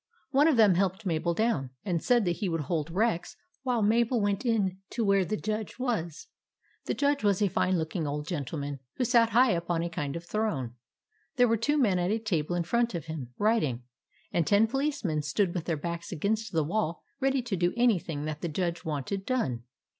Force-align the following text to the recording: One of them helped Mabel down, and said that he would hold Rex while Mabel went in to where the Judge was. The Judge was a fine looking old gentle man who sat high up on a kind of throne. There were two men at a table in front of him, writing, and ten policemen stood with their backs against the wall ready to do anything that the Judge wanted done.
One 0.31 0.47
of 0.47 0.57
them 0.57 0.73
helped 0.73 1.05
Mabel 1.05 1.35
down, 1.35 1.69
and 1.85 2.01
said 2.01 2.25
that 2.25 2.37
he 2.37 2.49
would 2.49 2.61
hold 2.61 2.89
Rex 2.89 3.37
while 3.61 3.83
Mabel 3.83 4.19
went 4.19 4.43
in 4.43 4.79
to 4.89 5.05
where 5.05 5.23
the 5.23 5.37
Judge 5.37 5.77
was. 5.77 6.25
The 6.85 6.95
Judge 6.95 7.23
was 7.23 7.39
a 7.39 7.47
fine 7.47 7.77
looking 7.77 8.07
old 8.07 8.27
gentle 8.27 8.57
man 8.57 8.79
who 8.95 9.05
sat 9.05 9.29
high 9.29 9.55
up 9.55 9.69
on 9.69 9.83
a 9.83 9.91
kind 9.91 10.15
of 10.15 10.25
throne. 10.25 10.73
There 11.35 11.47
were 11.47 11.55
two 11.55 11.77
men 11.77 11.99
at 11.99 12.09
a 12.09 12.17
table 12.17 12.55
in 12.55 12.63
front 12.63 12.95
of 12.95 13.05
him, 13.05 13.35
writing, 13.37 13.83
and 14.31 14.47
ten 14.47 14.65
policemen 14.65 15.21
stood 15.21 15.53
with 15.53 15.65
their 15.65 15.77
backs 15.77 16.11
against 16.11 16.51
the 16.51 16.63
wall 16.63 17.03
ready 17.19 17.43
to 17.43 17.55
do 17.55 17.71
anything 17.77 18.25
that 18.25 18.41
the 18.41 18.49
Judge 18.49 18.83
wanted 18.83 19.23
done. 19.23 19.65